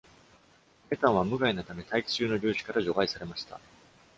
[0.89, 3.59] メタンは無害なため、大気中の粒子から除外されました。